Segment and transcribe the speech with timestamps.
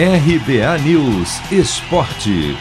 [0.00, 2.56] RBA News Esporte.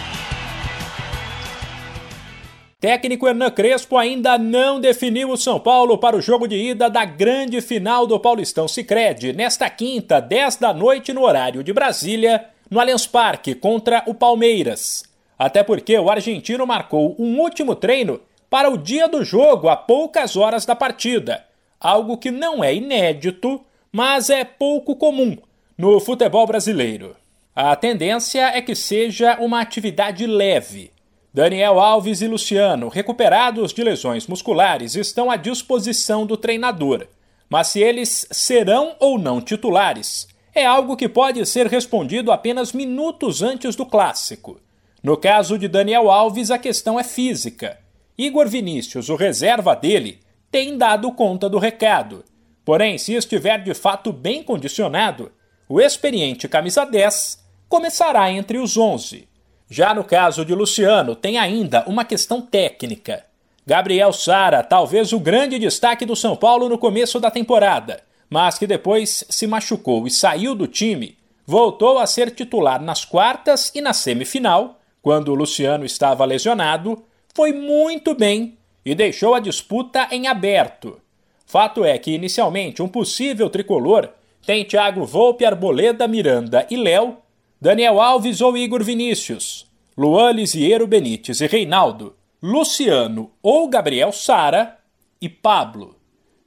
[2.80, 7.06] Técnico Hernan Crespo ainda não definiu o São Paulo para o jogo de ida da
[7.06, 12.80] grande final do Paulistão Sicredi nesta quinta, 10 da noite no horário de Brasília, no
[12.80, 15.04] Allianz Parque contra o Palmeiras.
[15.38, 18.20] Até porque o argentino marcou um último treino
[18.50, 21.46] para o dia do jogo a poucas horas da partida,
[21.80, 25.38] algo que não é inédito, mas é pouco comum
[25.78, 27.16] no futebol brasileiro.
[27.60, 30.92] A tendência é que seja uma atividade leve
[31.34, 37.08] Daniel Alves e Luciano, recuperados de lesões musculares, estão à disposição do treinador.
[37.50, 43.42] Mas se eles serão ou não titulares, é algo que pode ser respondido apenas minutos
[43.42, 44.62] antes do clássico.
[45.02, 47.80] No caso de Daniel Alves, a questão é física.
[48.16, 50.20] Igor Vinícius, o reserva dele,
[50.52, 52.24] tem dado conta do recado.
[52.64, 55.32] Porém, se estiver de fato bem condicionado,
[55.68, 59.28] o experiente camisa 10 começará entre os 11.
[59.70, 63.26] Já no caso de Luciano, tem ainda uma questão técnica.
[63.66, 68.66] Gabriel Sara, talvez o grande destaque do São Paulo no começo da temporada, mas que
[68.66, 73.92] depois se machucou e saiu do time, voltou a ser titular nas quartas e na
[73.92, 81.00] semifinal, quando Luciano estava lesionado, foi muito bem e deixou a disputa em aberto.
[81.46, 84.10] Fato é que, inicialmente, um possível tricolor
[84.46, 87.18] tem Thiago Volpe, Arboleda, Miranda e Léo
[87.60, 89.66] Daniel Alves ou Igor Vinícius,
[89.98, 94.78] Luan Lisiero Benítez e Reinaldo, Luciano ou Gabriel Sara
[95.20, 95.96] e Pablo.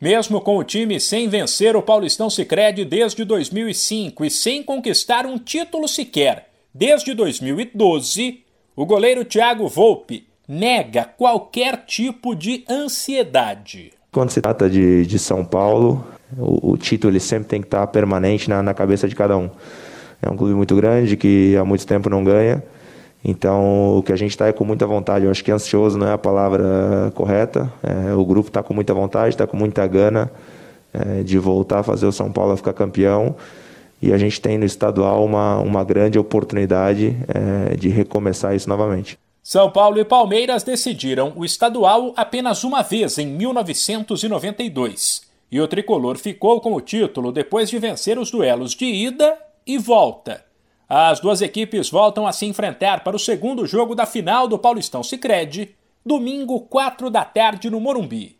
[0.01, 5.37] Mesmo com o time sem vencer o Paulistão Sicredi desde 2005 e sem conquistar um
[5.37, 8.45] título sequer desde 2012,
[8.77, 13.93] o goleiro Thiago Volpe nega qualquer tipo de ansiedade.
[14.13, 16.07] Quando se trata de, de São Paulo,
[16.39, 19.51] o, o título ele sempre tem que estar permanente na, na cabeça de cada um.
[20.23, 22.63] É um clube muito grande que há muito tempo não ganha.
[23.25, 25.25] Então, o que a gente está é com muita vontade.
[25.25, 27.71] Eu acho que ansioso não é a palavra correta.
[27.83, 30.31] É, o grupo está com muita vontade, está com muita gana
[30.93, 33.37] é, de voltar a fazer o São Paulo ficar campeão.
[34.01, 39.19] E a gente tem no estadual uma, uma grande oportunidade é, de recomeçar isso novamente.
[39.43, 45.23] São Paulo e Palmeiras decidiram o estadual apenas uma vez em 1992.
[45.53, 49.79] E o tricolor ficou com o título depois de vencer os duelos de ida e
[49.79, 50.45] volta.
[50.89, 55.03] As duas equipes voltam a se enfrentar para o segundo jogo da final do Paulistão
[55.05, 58.40] Sicredi, domingo 4 da tarde no Morumbi.